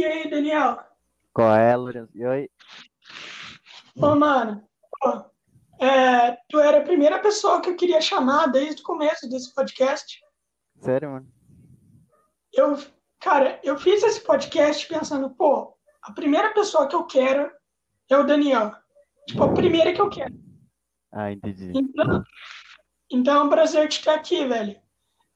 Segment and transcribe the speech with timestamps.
[0.00, 0.78] E aí, Daniel?
[1.34, 2.10] Qual é, Lourenço?
[2.16, 2.48] E oi?
[4.00, 4.66] Ô, mano,
[4.98, 5.26] pô,
[5.78, 10.18] é, tu era a primeira pessoa que eu queria chamar desde o começo desse podcast.
[10.78, 11.28] Sério, mano?
[12.50, 12.78] Eu,
[13.20, 17.52] cara, eu fiz esse podcast pensando, pô, a primeira pessoa que eu quero
[18.08, 18.72] é o Daniel.
[19.28, 20.32] Tipo, a primeira que eu quero.
[21.12, 21.72] Ah, entendi.
[21.74, 22.24] Então,
[23.10, 24.80] então é um prazer te ter aqui, velho.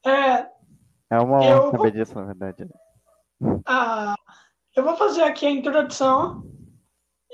[0.03, 0.49] É,
[1.11, 2.67] É uma honra saber disso, na verdade.
[3.65, 4.15] ah,
[4.75, 6.43] eu vou fazer aqui a introdução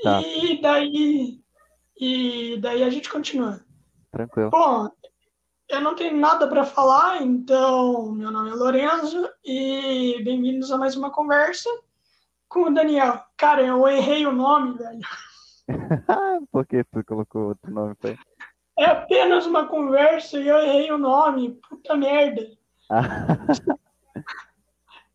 [0.03, 0.21] Tá.
[0.21, 1.39] e daí
[1.99, 3.63] e daí a gente continua.
[4.11, 4.49] Tranquilo.
[4.49, 4.89] Bom,
[5.69, 10.95] eu não tenho nada para falar, então meu nome é Lorenzo e bem-vindos a mais
[10.95, 11.69] uma conversa
[12.49, 13.23] com o Daniel.
[13.37, 14.99] Cara, eu errei o nome, velho.
[16.51, 18.19] Por que tu colocou outro nome pra ele?
[18.79, 21.59] É apenas uma conversa e eu errei o nome.
[21.69, 22.47] Puta merda.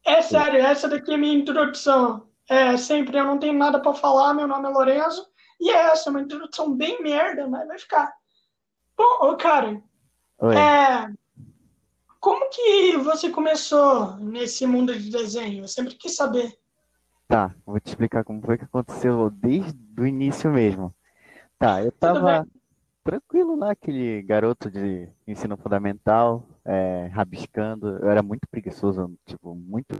[0.07, 2.29] É sério, essa daqui é a minha introdução.
[2.49, 5.27] É sempre eu não tenho nada para falar, meu nome é Lorenzo.
[5.61, 8.13] E é essa, uma introdução bem merda, mas vai ficar.
[8.97, 9.83] Bom, ô cara,
[10.39, 10.55] oi.
[10.57, 11.09] é,
[12.21, 15.65] como que você começou nesse mundo de desenho?
[15.65, 16.57] Eu sempre quis saber.
[17.27, 20.95] Tá, vou te explicar como foi que aconteceu desde o início mesmo.
[21.59, 22.47] Tá, eu tava
[23.07, 27.99] tranquilo lá, aquele garoto de ensino fundamental, é, rabiscando.
[27.99, 29.97] Eu era muito preguiçoso, tipo, muito.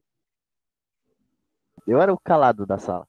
[1.87, 3.09] Eu era o calado da sala.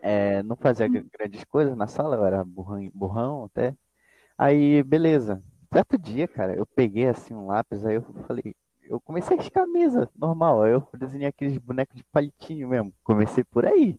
[0.00, 3.74] É, não fazia gr- grandes coisas na sala, eu era burrão, burrão até.
[4.38, 5.42] Aí, beleza.
[5.72, 9.64] Certo dia, cara, eu peguei assim um lápis, aí eu falei, eu comecei a riscar
[9.64, 10.62] a mesa, normal.
[10.64, 12.92] Aí eu desenhei aqueles bonecos de palitinho mesmo.
[13.04, 13.98] Comecei por aí.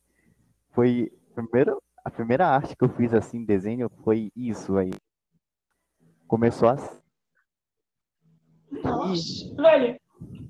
[0.71, 4.91] Foi primeiro, a primeira arte que eu fiz assim, desenho, foi isso aí.
[6.27, 7.01] Começou assim.
[8.71, 9.99] Nossa, velho,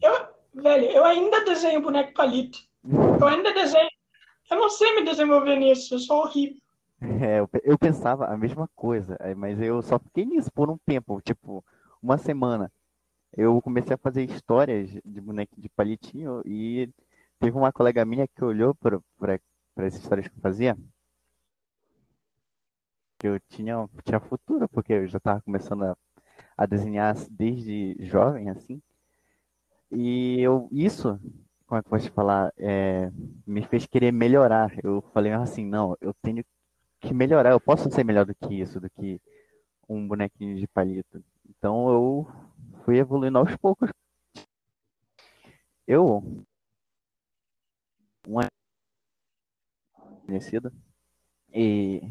[0.01, 2.57] eu, velho, eu ainda desenho boneco palito.
[2.83, 3.89] Eu ainda desenho.
[4.49, 6.57] Eu não sei me desenvolver nisso, eu sou horrível.
[7.21, 10.77] É, eu, eu pensava a mesma coisa, aí, mas eu só fiquei nisso por um
[10.85, 11.61] tempo, tipo,
[12.01, 12.71] uma semana.
[13.35, 16.89] Eu comecei a fazer histórias de boneco de palitinho e
[17.41, 19.01] teve uma colega minha que olhou para
[19.77, 20.77] as histórias que eu fazia,
[23.23, 25.97] que eu tinha, tinha futuro, porque eu já estava começando a,
[26.57, 28.81] a desenhar desde jovem, assim.
[29.89, 31.17] E eu, isso,
[31.65, 33.09] como é que eu te falar, é,
[33.47, 34.73] me fez querer melhorar.
[34.83, 36.43] Eu falei assim, não, eu tenho
[36.99, 37.51] que melhorar.
[37.51, 39.21] Eu posso ser melhor do que isso, do que
[39.87, 41.23] um bonequinho de palito.
[41.47, 42.27] Então eu
[42.83, 43.89] fui evoluindo aos poucos.
[45.87, 46.45] Eu,
[48.27, 48.49] uma
[50.25, 50.73] conhecida,
[51.53, 52.01] e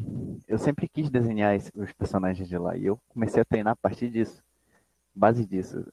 [0.47, 2.77] eu sempre quis desenhar os personagens de lá.
[2.77, 4.41] E eu comecei a treinar a partir disso,
[5.13, 5.85] base disso.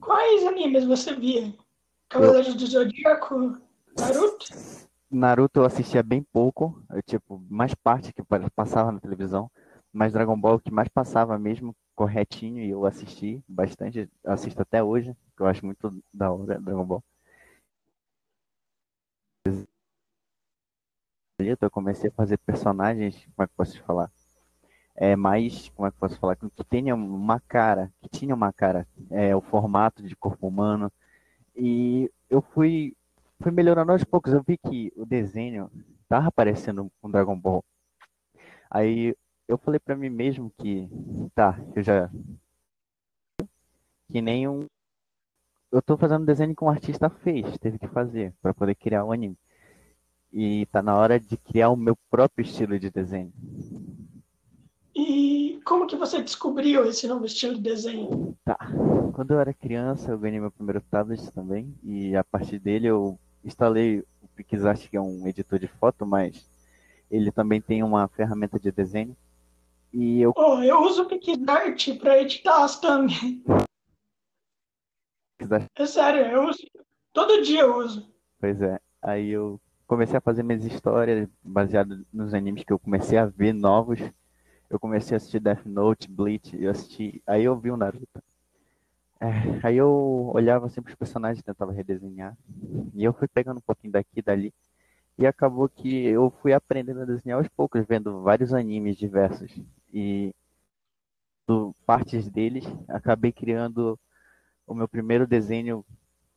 [0.00, 1.54] Quais animes você via?
[2.08, 3.58] Cavaleiros do Zodíaco?
[3.98, 4.46] Naruto?
[5.10, 9.50] Naruto eu assistia bem pouco, eu, tipo, mais parte que pa- passava na televisão,
[9.92, 15.14] mas Dragon Ball que mais passava mesmo corretinho e eu assisti bastante, assisto até hoje,
[15.36, 17.04] que eu acho muito da hora Dragon Ball.
[21.38, 24.10] Eu comecei a fazer personagens, como é que posso falar?
[24.94, 26.36] É mais, como é que posso falar?
[26.36, 30.92] Que tenha uma cara, que tinha uma cara, é, o formato de corpo humano.
[31.56, 32.94] E eu fui
[33.42, 34.32] fui melhorando aos poucos.
[34.32, 35.70] Eu vi que o desenho
[36.08, 37.64] tava aparecendo com Dragon Ball.
[38.70, 39.14] Aí
[39.48, 40.88] eu falei pra mim mesmo que,
[41.34, 42.10] tá, eu já.
[44.08, 44.66] Que nem um.
[45.70, 49.12] Eu tô fazendo desenho que um artista fez, teve que fazer, pra poder criar o
[49.12, 49.36] anime.
[50.32, 53.32] E tá na hora de criar o meu próprio estilo de desenho.
[54.94, 58.36] E como que você descobriu esse novo estilo de desenho?
[58.44, 58.56] Tá.
[59.14, 61.74] Quando eu era criança, eu ganhei meu primeiro tablet também.
[61.82, 66.46] E a partir dele eu instalei o PixArt, que é um editor de foto, mas
[67.10, 69.16] ele também tem uma ferramenta de desenho.
[69.92, 73.08] E eu Oh, eu uso o PixArt para editar as thumb.
[75.38, 76.58] PixArt, É sério, eu uso.
[77.12, 78.10] Todo dia eu uso.
[78.40, 78.78] pois é.
[79.02, 79.60] Aí eu
[79.92, 84.00] comecei a fazer minhas histórias baseado nos animes que eu comecei a ver novos.
[84.70, 88.22] Eu comecei a assistir Death Note, Bleach, eu assisti, aí eu vi o Naruto.
[89.20, 89.28] É,
[89.62, 92.34] aí eu olhava sempre os personagens, tentava redesenhar.
[92.94, 94.54] E eu fui pegando um pouquinho daqui e dali.
[95.18, 99.54] E acabou que eu fui aprendendo a desenhar aos poucos, vendo vários animes diversos.
[99.92, 100.34] E
[101.46, 104.00] do, partes deles, acabei criando
[104.66, 105.84] o meu primeiro desenho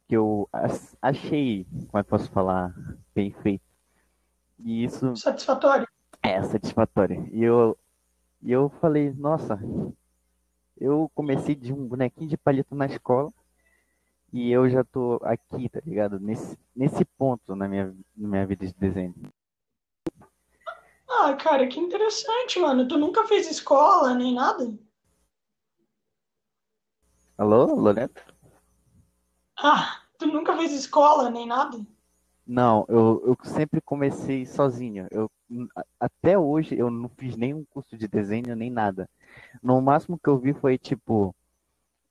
[0.08, 0.48] que eu
[1.02, 2.74] achei, como é que posso falar,
[3.14, 3.64] bem feito.
[4.60, 5.88] E isso Satisfatório.
[6.24, 7.28] é satisfatório.
[7.32, 7.78] E eu,
[8.42, 9.60] e eu falei, nossa,
[10.78, 13.32] eu comecei de um bonequinho de palito na escola
[14.32, 16.20] E eu já tô aqui, tá ligado?
[16.20, 19.16] Nesse, nesse ponto na minha, na minha vida de desenho.
[21.10, 22.88] Ah, cara, que interessante, mano.
[22.88, 24.78] Tu nunca fez escola nem nada?
[27.38, 28.35] Alô, Loreto?
[29.58, 31.78] Ah, tu nunca fez escola nem nada?
[32.46, 35.08] Não, eu, eu sempre comecei sozinho.
[35.10, 35.32] Eu,
[36.00, 39.10] até hoje eu não fiz nenhum curso de desenho nem nada.
[39.64, 41.36] No máximo que eu vi foi tipo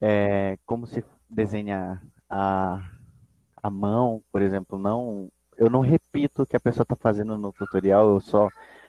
[0.00, 2.82] é, como se desenha a,
[3.62, 4.78] a mão, por exemplo.
[4.78, 8.48] Não, eu não repito o que a pessoa está fazendo no tutorial, eu só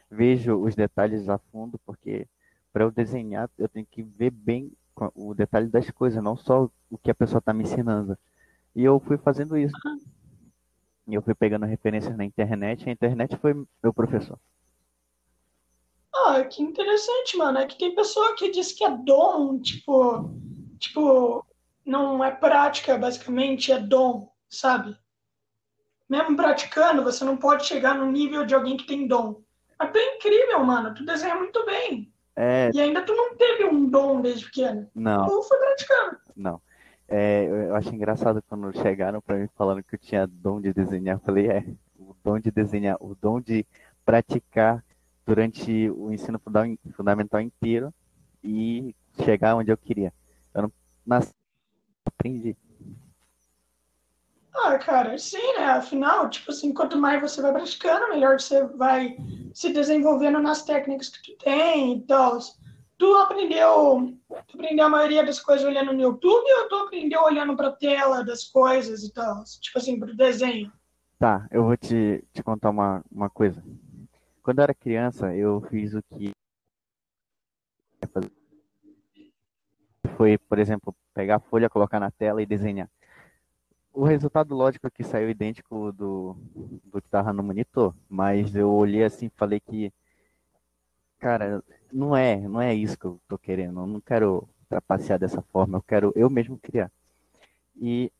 [0.09, 2.27] vejo os detalhes a fundo, porque
[2.73, 4.71] para eu desenhar eu tenho que ver bem
[5.13, 8.17] o detalhe das coisas, não só o que a pessoa está me ensinando.
[8.75, 9.75] E eu fui fazendo isso.
[11.07, 14.37] E eu fui pegando referências na internet, e a internet foi meu professor.
[16.13, 17.59] Ah, que interessante, mano.
[17.59, 20.31] É que tem pessoa que diz que é dom, tipo,
[20.79, 21.45] tipo,
[21.85, 24.97] não é prática, basicamente, é dom, sabe?
[26.09, 29.41] Mesmo praticando, você não pode chegar no nível de alguém que tem dom.
[29.77, 30.93] Mas tu é incrível, mano.
[30.93, 32.13] Tu desenha muito bem.
[32.35, 32.69] É...
[32.73, 34.89] E ainda tu não teve um dom desde pequeno.
[34.93, 35.25] Não.
[35.25, 36.17] Tu foi praticando.
[36.35, 36.61] Não.
[37.07, 41.17] É, eu acho engraçado quando chegaram para mim falando que eu tinha dom de desenhar.
[41.17, 41.65] Eu falei, é,
[41.97, 43.65] o dom de desenhar, o dom de
[44.03, 44.83] praticar
[45.25, 46.39] durante o ensino
[46.95, 47.93] fundamental inteiro
[48.43, 50.13] e chegar onde eu queria.
[50.53, 50.71] Eu não
[51.05, 51.33] nasci,
[52.05, 52.55] aprendi.
[54.53, 55.65] Ah, cara, sim, né?
[55.65, 59.17] Afinal, tipo assim, quanto mais você vai praticando, melhor você vai
[59.53, 62.39] se desenvolvendo nas técnicas que tu tem e tal.
[62.97, 67.55] Tu aprendeu, tu aprendeu a maioria das coisas olhando no YouTube ou tu aprendeu olhando
[67.55, 69.43] pra tela das coisas e tal?
[69.59, 70.71] Tipo assim, pro desenho?
[71.19, 73.61] Tá, eu vou te, te contar uma, uma coisa.
[74.41, 76.31] Quando eu era criança, eu fiz o que
[80.15, 82.89] foi, por exemplo, pegar a folha, colocar na tela e desenhar.
[83.93, 86.35] O resultado lógico que saiu idêntico do,
[86.83, 89.91] do que estava no monitor, mas eu olhei assim e falei que,
[91.19, 93.79] cara, não é, não é isso que eu tô querendo.
[93.79, 96.91] Eu não quero trapacear dessa forma, eu quero eu mesmo criar.
[97.75, 98.11] E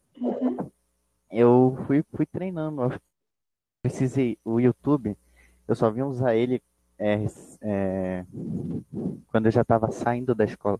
[1.31, 2.81] eu fui, fui treinando.
[2.83, 2.99] Eu
[3.81, 5.17] precisei, o YouTube,
[5.67, 6.61] eu só vim usar ele
[6.97, 7.25] é,
[7.61, 8.25] é,
[9.27, 10.79] quando eu já estava saindo da escola.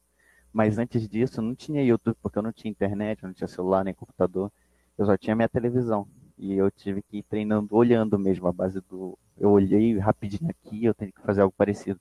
[0.54, 3.94] Mas antes disso, não tinha YouTube, porque eu não tinha internet, não tinha celular nem
[3.94, 4.52] computador.
[4.98, 6.08] Eu só tinha minha televisão.
[6.38, 9.18] E eu tive que ir treinando, olhando mesmo, a base do.
[9.38, 12.00] Eu olhei rapidinho aqui, eu tenho que fazer algo parecido.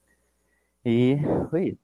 [0.84, 1.16] E
[1.50, 1.80] foi isso.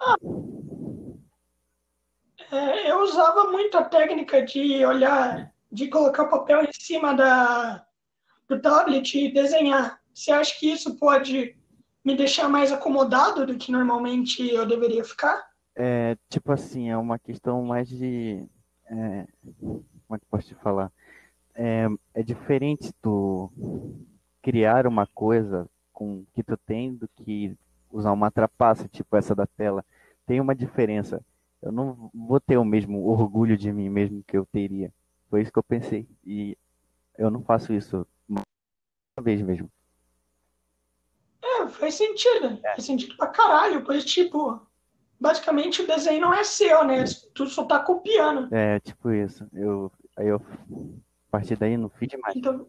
[2.51, 7.87] É, eu usava muito a técnica de olhar, de colocar o papel em cima da,
[8.49, 10.01] do tablet e desenhar.
[10.13, 11.57] Você acha que isso pode
[12.05, 15.49] me deixar mais acomodado do que normalmente eu deveria ficar?
[15.77, 18.47] É, tipo assim, é uma questão mais de.
[18.87, 19.27] É,
[19.61, 20.91] como é que posso te falar?
[21.63, 23.53] É, é diferente tu
[24.41, 27.55] criar uma coisa com que tu tem do que
[27.93, 29.85] usar uma trapaça, tipo essa da tela.
[30.25, 31.23] Tem uma diferença.
[31.61, 34.91] Eu não vou ter o mesmo orgulho de mim mesmo que eu teria.
[35.29, 36.09] Foi isso que eu pensei.
[36.25, 36.57] E
[37.19, 38.43] eu não faço isso uma
[39.21, 39.71] vez mesmo.
[41.43, 42.59] É, faz sentido.
[42.65, 42.71] É.
[42.71, 43.85] Faz sentido pra caralho.
[43.85, 44.67] Pois, tipo,
[45.21, 47.05] basicamente o desenho não é seu, né?
[47.35, 48.49] Tu só tá copiando.
[48.55, 49.47] É, tipo isso.
[49.53, 50.41] Eu, aí eu,
[51.31, 52.35] a partir daí, não fiz mais.
[52.35, 52.67] Então,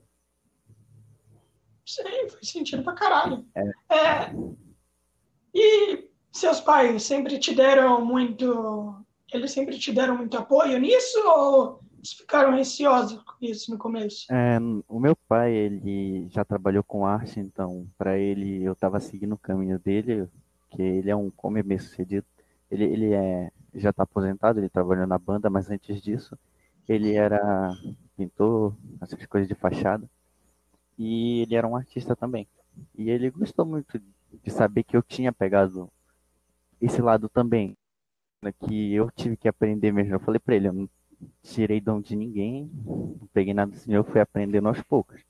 [1.84, 3.44] sim, faz sentido pra caralho.
[3.56, 3.96] É.
[3.96, 4.36] é
[5.54, 8.96] e seus pais sempre te deram muito.
[9.34, 14.32] Eles sempre te deram muito apoio nisso ou eles ficaram receosos com isso no começo?
[14.32, 19.34] É, o meu pai, ele já trabalhou com arte, então para ele eu estava seguindo
[19.34, 20.28] o caminho dele,
[20.70, 22.26] que ele é um come bem sucedido.
[22.70, 26.38] Ele, ele é, já está aposentado, ele trabalhou na banda, mas antes disso
[26.88, 27.74] ele era
[28.18, 30.10] pintor, essas coisas de fachada.
[30.98, 32.48] E ele era um artista também.
[32.96, 34.00] E ele gostou muito
[34.44, 35.92] de saber que eu tinha pegado
[36.80, 37.78] esse lado também,
[38.44, 40.14] né, que eu tive que aprender mesmo.
[40.14, 40.90] Eu falei para ele, eu não
[41.44, 45.22] tirei dom de ninguém, não peguei nada assim, eu fui aprendendo aos poucos.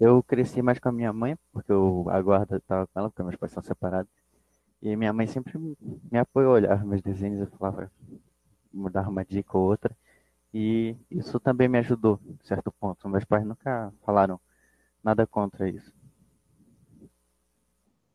[0.00, 3.22] Eu cresci mais com a minha mãe, porque eu, a guarda estava com ela, porque
[3.22, 4.10] meus pais são separados.
[4.82, 7.90] E minha mãe sempre me apoiou, olhava meus desenhos e falava,
[8.72, 9.96] mudava uma dica ou outra.
[10.54, 13.08] E isso também me ajudou, em certo ponto.
[13.08, 14.40] Meus pais nunca falaram
[15.02, 15.92] nada contra isso.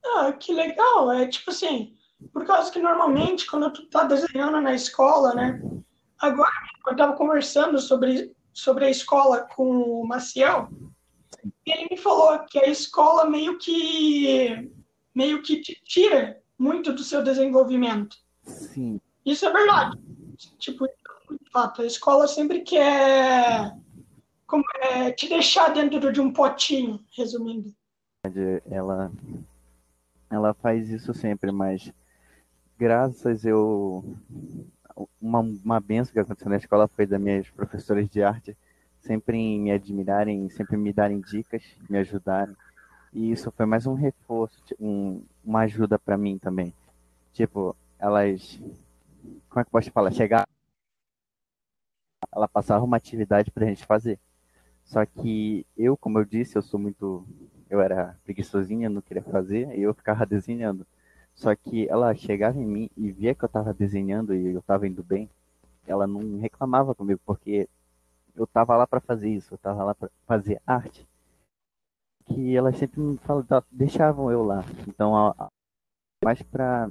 [0.05, 1.11] Ah, que legal.
[1.11, 1.97] É tipo assim,
[2.31, 5.61] por causa que normalmente quando tu tá desenhando na escola, né?
[6.17, 6.49] Agora,
[6.87, 10.69] eu tava conversando sobre, sobre a escola com o Maciel,
[11.65, 14.71] e ele me falou que a escola meio que
[15.13, 18.17] meio que te tira muito do seu desenvolvimento.
[18.43, 19.01] Sim.
[19.25, 19.97] Isso é verdade.
[20.57, 20.87] Tipo,
[21.51, 21.81] fato.
[21.81, 23.75] A escola sempre quer
[24.47, 27.73] como é, te deixar dentro de um potinho, resumindo.
[28.69, 29.11] Ela,
[30.29, 31.91] ela faz isso sempre, mas
[32.77, 34.17] graças eu
[35.21, 38.57] uma, uma benção que aconteceu na escola foi das minhas professoras de arte
[39.01, 42.55] sempre me admirarem, sempre me darem dicas, me ajudarem.
[43.13, 46.73] E isso foi mais um reforço, um, uma ajuda para mim também.
[47.33, 48.59] Tipo, elas.
[49.49, 50.11] Como é que eu posso falar?
[50.11, 50.47] Chegar.
[52.31, 54.19] Ela passava uma atividade pra gente fazer.
[54.83, 57.25] Só que eu, como eu disse, eu sou muito.
[57.69, 60.85] Eu era preguiçosinha, não queria fazer, e eu ficava desenhando.
[61.35, 64.87] Só que ela chegava em mim e via que eu estava desenhando e eu estava
[64.87, 65.29] indo bem.
[65.87, 67.69] Ela não reclamava comigo, porque
[68.35, 71.07] eu estava lá para fazer isso, eu estava lá para fazer arte.
[72.25, 73.19] Que elas sempre me
[73.71, 74.63] deixavam eu lá.
[74.87, 75.49] Então, a,
[76.23, 76.89] mais para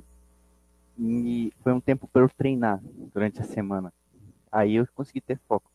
[1.62, 2.80] foi um tempo para eu treinar
[3.12, 3.92] durante a semana.
[4.50, 5.70] Aí eu consegui ter foco.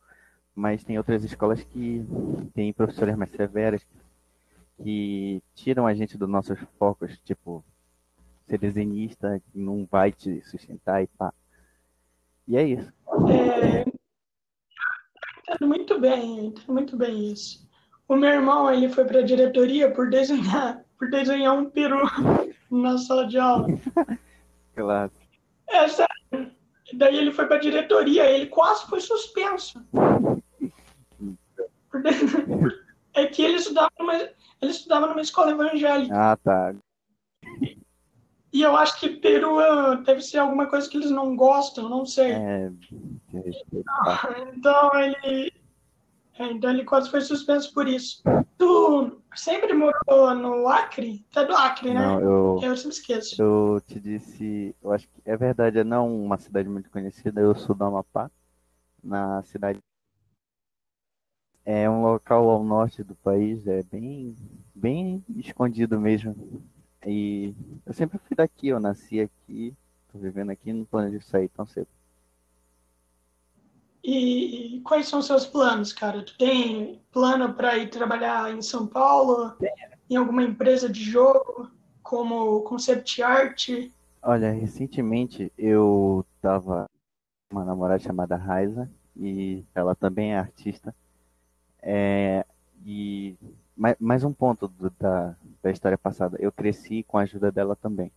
[0.55, 2.05] Mas tem outras escolas que
[2.53, 3.85] têm professores mais severas
[4.81, 7.63] que tiram a gente dos nossos focos, tipo
[8.47, 11.33] ser desenhista não vai te sustentar e pá.
[12.47, 12.93] E é isso.
[13.29, 13.85] É,
[15.39, 17.67] entendo muito bem, entendo muito bem isso.
[18.07, 22.01] O meu irmão, ele foi para a diretoria por desenhar, por desenhar um peru
[22.69, 23.67] na sala de aula.
[24.75, 25.11] Claro.
[25.69, 26.12] Sério.
[26.91, 29.81] Daí ele foi para a diretoria, ele quase foi suspenso.
[33.15, 36.15] É que ele estudava numa, ele estudava numa escola evangélica.
[36.15, 36.73] Ah, tá.
[38.51, 42.05] E eu acho que Peru ah, deve ser alguma coisa que eles não gostam, não
[42.05, 42.31] sei.
[42.31, 42.71] É...
[44.55, 45.53] Então ele.
[46.37, 48.23] É, então ele quase foi suspenso por isso.
[48.57, 51.25] Tu sempre morou no Acre?
[51.31, 51.99] Tu é do Acre, né?
[51.99, 53.41] Não, eu, eu sempre esqueço.
[53.41, 57.53] Eu te disse, eu acho que é verdade, é não uma cidade muito conhecida, eu
[57.53, 58.31] sou do Amapá,
[59.03, 59.79] na cidade.
[61.65, 64.35] É um local ao norte do país, é bem,
[64.73, 66.35] bem escondido mesmo.
[67.05, 67.53] E
[67.85, 69.75] eu sempre fui daqui, eu nasci aqui,
[70.11, 71.87] tô vivendo aqui, não planejo sair tão cedo.
[74.03, 76.23] E quais são seus planos, cara?
[76.23, 79.55] Tu tem plano para ir trabalhar em São Paulo?
[80.09, 83.69] Em alguma empresa de jogo, como concept art?
[84.21, 86.89] Olha, recentemente eu tava
[87.49, 90.93] com uma namorada chamada Raiza e ela também é artista.
[91.81, 92.45] É,
[92.85, 93.35] e
[93.75, 96.37] mais, mais um ponto do, da, da história passada.
[96.41, 98.11] Eu cresci com a ajuda dela também.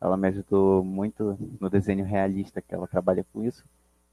[0.00, 3.64] Ela me ajudou muito no desenho realista, que ela trabalha com isso,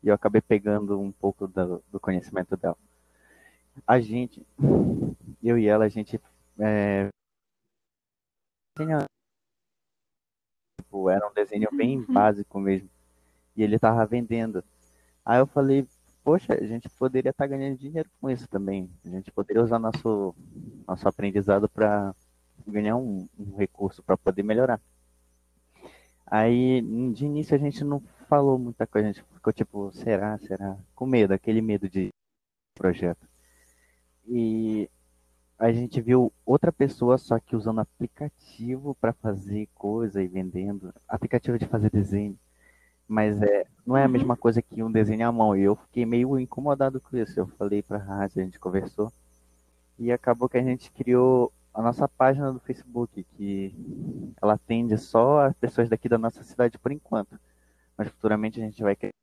[0.04, 2.78] e eu acabei pegando um pouco do, do conhecimento dela.
[3.88, 4.46] A gente,
[5.42, 6.20] eu e ela, a gente
[6.60, 7.10] é,
[10.78, 12.14] tipo, era um desenho bem uhum.
[12.14, 12.90] básico mesmo.
[13.56, 14.64] E ele tava vendendo.
[15.26, 15.88] Aí eu falei,
[16.24, 18.90] poxa, a gente poderia estar tá ganhando dinheiro com isso também.
[19.06, 20.34] A gente poderia usar nosso,
[20.88, 22.16] nosso aprendizado para
[22.66, 24.82] ganhar um, um recurso para poder melhorar.
[26.26, 26.82] Aí,
[27.14, 30.78] de início, a gente não falou muita coisa, a gente ficou tipo, será, será?
[30.96, 32.10] Com medo, aquele medo de
[32.76, 33.28] projeto.
[34.28, 34.90] E
[35.58, 41.58] a gente viu outra pessoa, só que usando aplicativo para fazer coisa e vendendo, aplicativo
[41.58, 42.38] de fazer desenho.
[43.08, 44.40] Mas é, não é a mesma uhum.
[44.40, 45.58] coisa que um desenho à mão.
[45.58, 47.40] E eu fiquei meio incomodado com isso.
[47.40, 49.12] Eu falei pra Rádio, a gente conversou.
[49.98, 53.74] E acabou que a gente criou a nossa página do Facebook, que
[54.42, 57.40] ela atende só as pessoas daqui da nossa cidade por enquanto.
[58.00, 59.14] Mas futuramente a gente vai querer.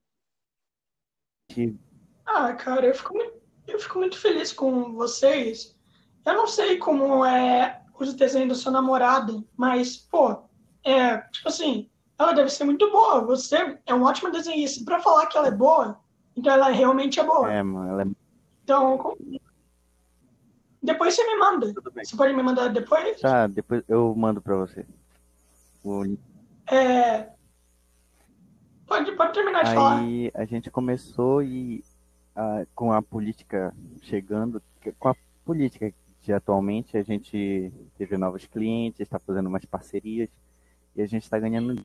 [2.26, 3.34] Ah, cara, eu fico, muito,
[3.66, 5.74] eu fico muito feliz com vocês.
[6.26, 10.42] Eu não sei como é os desenhos do seu namorado, mas, pô,
[10.84, 13.24] é, tipo assim, ela deve ser muito boa.
[13.24, 14.84] Você é um ótimo desenhista.
[14.84, 15.98] Para falar que ela é boa,
[16.36, 17.50] então ela realmente é boa.
[17.50, 18.06] É, mano, ela é...
[18.62, 19.16] Então,
[20.82, 21.72] depois você me manda.
[21.94, 23.20] Você pode me mandar depois?
[23.20, 24.84] Tá, depois eu mando para você.
[25.82, 26.04] O...
[26.70, 27.35] É...
[28.86, 30.00] Pode, pode terminar de Aí, falar.
[30.00, 31.84] Aí a gente começou e
[32.74, 34.62] com a política chegando,
[34.98, 40.28] com a política de atualmente a gente teve novos clientes, está fazendo umas parcerias
[40.94, 41.80] e a gente está ganhando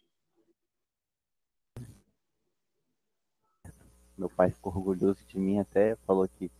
[4.21, 6.51] Meu pai ficou orgulhoso de mim até, falou que,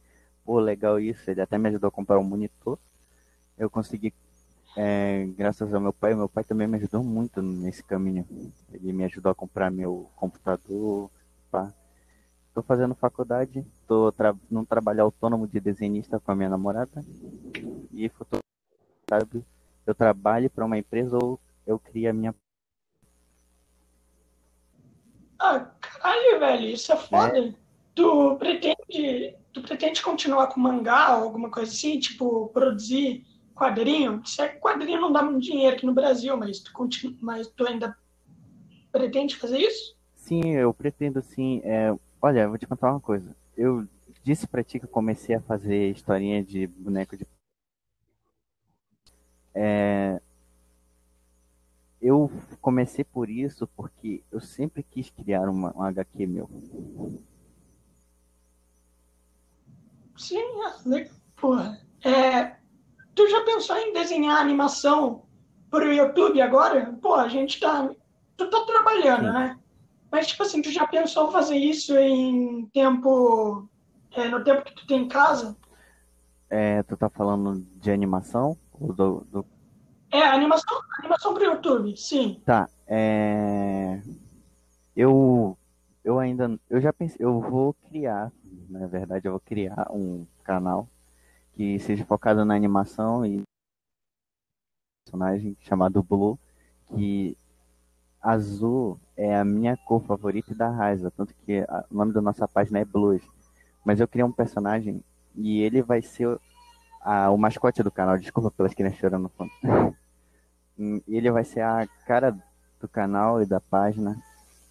[0.44, 1.30] pô, legal isso.
[1.30, 2.80] Ele até me ajudou a comprar um monitor.
[3.56, 4.12] Eu consegui,
[4.76, 8.26] é, graças ao meu pai, meu pai também me ajudou muito nesse caminho.
[8.72, 11.10] Ele me ajudou a comprar meu computador,
[11.50, 11.74] pá.
[12.54, 17.04] Tô fazendo faculdade, tô tra num trabalho autônomo de desenhista com a minha namorada.
[17.92, 18.42] E futuro,
[19.10, 19.46] sabe,
[19.86, 22.36] eu trabalho para uma empresa ou eu crio a minha
[25.42, 27.40] ah, caralho, velho, isso é foda.
[27.40, 27.54] É.
[27.96, 33.26] Tu pretende, tu pretende continuar com mangá ou alguma coisa assim, tipo, produzir
[33.62, 34.26] quadrinho?
[34.26, 37.68] Se é quadrinho não dá muito dinheiro aqui no Brasil, mas tu, continua, mas tu
[37.68, 37.96] ainda
[38.92, 39.96] pretende fazer isso?
[40.16, 41.62] Sim, eu pretendo sim.
[41.64, 43.36] É, olha, eu vou te contar uma coisa.
[43.56, 43.88] Eu
[44.24, 47.28] disse pra ti que eu comecei a fazer historinha de boneco de.
[49.54, 50.20] É,
[52.02, 56.50] eu comecei por isso porque eu sempre quis criar uma, um HQ meu.
[60.18, 60.42] Sim,
[60.96, 61.80] é, porra.
[62.04, 62.61] É,
[63.16, 65.24] tu já pensou em desenhar animação
[65.70, 66.98] pro YouTube agora?
[67.02, 67.90] Pô, a gente tá.
[68.38, 69.34] Tu tá trabalhando, Sim.
[69.34, 69.58] né?
[70.12, 73.70] Mas, tipo assim, tu já pensou em fazer isso em tempo.
[74.14, 75.56] é, no tempo que tu tem em casa?
[76.50, 78.58] É, tu tá falando de animação?
[78.74, 79.46] Ou do, do-
[80.12, 82.42] É, animação, animação pro YouTube, sim.
[82.46, 84.02] Tá, é...
[84.94, 85.58] Eu,
[86.04, 88.34] eu ainda, eu já pensei, eu vou criar,
[88.70, 90.90] na verdade, eu vou criar um canal
[91.62, 93.44] que seja focado na animação e
[95.06, 96.40] personagem chamado Blue,
[96.88, 97.38] que
[98.20, 102.20] azul é a minha cor favorita e da Raiza, tanto que a- o nome da
[102.22, 103.22] nossa página é Blues.
[103.86, 105.04] Mas eu criei um personagem
[105.36, 106.40] e ele vai ser
[107.00, 109.52] a- o mascote do canal, desculpa pelas crianças chorando no fundo.
[110.80, 112.36] Hum, Ele vai ser a cara
[112.80, 114.18] do canal e da página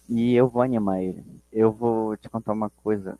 [0.09, 1.23] e eu vou animar ele.
[1.53, 3.17] Eu vou te contar uma coisa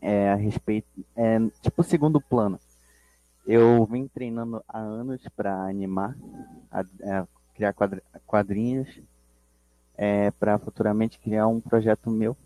[0.00, 2.58] é, a respeito, é, tipo segundo plano.
[3.46, 6.16] Eu vim treinando há anos para animar,
[6.70, 9.00] a, a criar quadri- quadrinhos,
[9.96, 12.36] é, para futuramente criar um projeto meu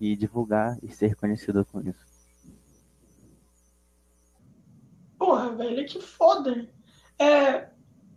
[0.00, 2.06] e divulgar e ser conhecido com isso.
[5.18, 6.68] Porra, velho, que foda.
[7.18, 7.68] É,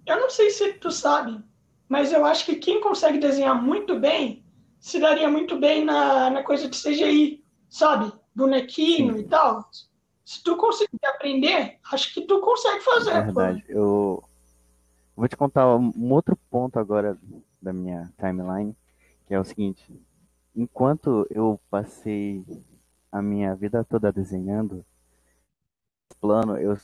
[0.06, 1.44] eu não sei se tu sabe,
[1.88, 4.46] mas eu acho que quem consegue desenhar muito bem
[4.80, 8.12] se daria muito bem na, na coisa de CGI, sabe?
[8.40, 9.20] Bonequinho Sim.
[9.20, 9.70] e tal.
[10.26, 13.12] Se tu conseguir aprender, acho que tu consegue fazer.
[13.12, 13.64] É verdade.
[13.68, 14.24] Eu
[15.16, 17.18] vou te contar um outro ponto agora
[17.62, 18.76] da minha timeline,
[19.28, 19.84] que é o seguinte:
[20.56, 22.44] enquanto eu passei
[23.12, 24.86] a minha vida toda desenhando,
[26.22, 26.78] plano, eu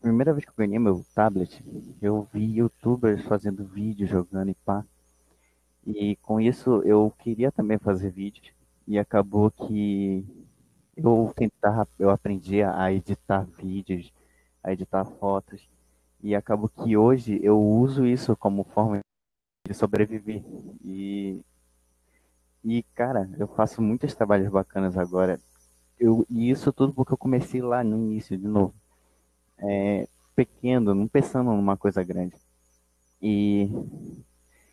[0.00, 1.64] primeira vez que eu ganhei meu tablet,
[2.02, 4.84] eu vi YouTubers fazendo vídeo, jogando e pá.
[5.86, 8.52] E com isso eu queria também fazer vídeos
[8.86, 10.24] e acabou que
[10.96, 14.12] eu tentava, eu aprendi a editar vídeos,
[14.62, 15.68] a editar fotos
[16.22, 19.00] e acabou que hoje eu uso isso como forma
[19.66, 20.42] de sobreviver.
[20.84, 21.40] E
[22.64, 25.40] e cara, eu faço muitos trabalhos bacanas agora.
[25.98, 28.74] Eu, e isso tudo porque eu comecei lá no início de novo
[29.58, 32.36] é, pequeno, não pensando numa coisa grande.
[33.20, 33.70] E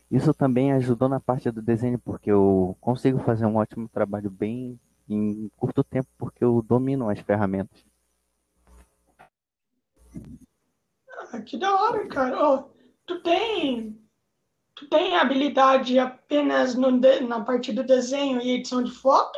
[0.10, 4.80] isso também ajudou na parte do desenho, porque eu consigo fazer um ótimo trabalho bem
[5.10, 7.84] em curto tempo, porque eu domino as ferramentas.
[11.32, 12.44] Ah, que da hora, cara.
[12.44, 12.64] Ó,
[13.06, 14.00] tu tem,
[14.76, 19.38] tu tem habilidade apenas no na parte do desenho e edição de foto?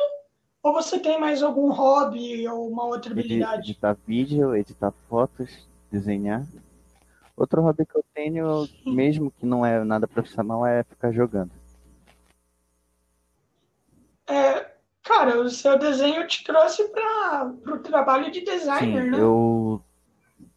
[0.62, 3.70] Ou você tem mais algum hobby ou uma outra habilidade?
[3.70, 6.46] Editar vídeo, editar fotos, desenhar.
[7.36, 11.50] Outro hobby que eu tenho, mesmo que não é nada profissional, é ficar jogando.
[14.28, 14.71] É,
[15.02, 19.18] cara, o seu desenho te trouxe para o trabalho de Sim, designer, né?
[19.18, 19.82] eu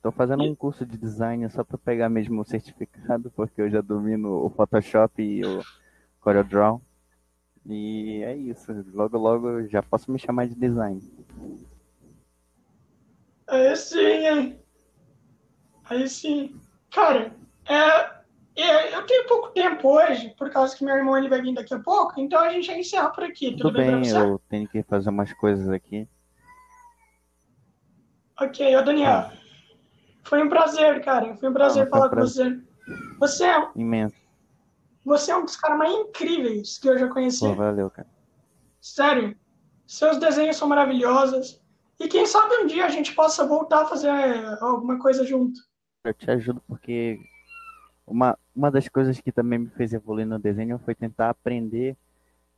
[0.01, 3.81] tô fazendo um curso de design só para pegar mesmo o certificado, porque eu já
[3.81, 5.63] domino o Photoshop e o
[6.21, 6.81] CorelDRAW.
[7.65, 11.01] E é isso, logo logo eu já posso me chamar de design.
[13.47, 14.59] Aí sim, hein?
[15.85, 16.59] Aí sim.
[16.91, 17.35] Cara,
[17.67, 18.14] é,
[18.63, 21.79] eu tenho pouco tempo hoje, por causa que meu irmão ele vai vir daqui a
[21.79, 23.51] pouco, então a gente vai encerrar por aqui.
[23.51, 26.07] Tudo, Tudo bem, pra bem, eu tenho que fazer umas coisas aqui.
[28.39, 29.23] Ok, ô Daniel.
[29.23, 29.33] Tá.
[30.23, 31.35] Foi um prazer, cara.
[31.37, 32.61] Foi um prazer Ah, falar com prazer.
[32.87, 33.15] você.
[33.19, 34.15] Você é, Imenso.
[35.05, 37.39] você é um dos caras mais incríveis que eu já conheci.
[37.39, 38.07] Pô, valeu, cara.
[38.81, 39.35] Sério.
[39.87, 41.61] Seus desenhos são maravilhosos.
[41.99, 45.59] E quem sabe um dia a gente possa voltar a fazer é, alguma coisa junto.
[46.03, 47.17] Eu te ajudo porque
[48.05, 51.97] uma, uma das coisas que também me fez evoluir no desenho foi tentar aprender,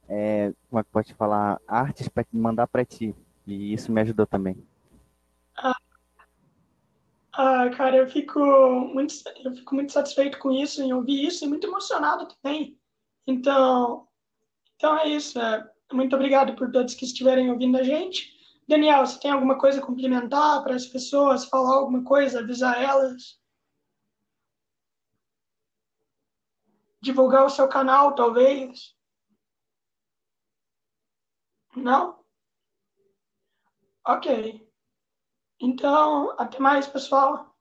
[0.08, 3.16] é, como é que pode falar, artes para mandar para ti.
[3.46, 4.58] E isso me ajudou também.
[7.40, 8.40] Ah, cara, eu fico
[8.94, 9.14] muito,
[9.46, 12.76] eu fico muito satisfeito com isso, em ouvir isso, e muito emocionado também.
[13.28, 14.08] Então,
[14.76, 15.40] então é isso.
[15.40, 15.64] é.
[15.94, 18.36] Muito obrigado por todos que estiverem ouvindo a gente.
[18.68, 23.40] Daniel, você tem alguma coisa a complementar para as pessoas, falar alguma coisa, avisar elas?
[27.08, 28.93] Divulgar o seu canal, talvez?
[31.74, 32.22] Não?
[34.06, 34.70] Ok.
[35.58, 37.57] Então, até mais, pessoal.